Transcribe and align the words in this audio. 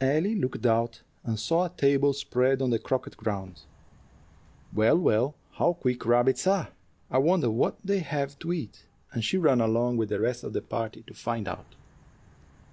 Ellie 0.00 0.36
looked 0.36 0.64
out, 0.64 1.02
and 1.24 1.40
saw 1.40 1.64
a 1.64 1.68
table 1.68 2.12
spread 2.12 2.62
on 2.62 2.70
the 2.70 2.78
croquet 2.78 3.16
ground. 3.16 3.62
"Well, 4.72 4.96
well, 4.96 5.34
how 5.54 5.72
quick 5.72 6.06
rabbits 6.06 6.46
are! 6.46 6.68
I 7.10 7.18
wonder 7.18 7.50
what 7.50 7.78
they 7.84 7.98
have 7.98 8.38
to 8.38 8.52
eat;" 8.52 8.84
and 9.12 9.24
she 9.24 9.38
ran 9.38 9.60
along 9.60 9.96
with 9.96 10.10
the 10.10 10.20
rest 10.20 10.44
of 10.44 10.52
the 10.52 10.62
party 10.62 11.02
to 11.08 11.14
find 11.14 11.48
out. 11.48 11.74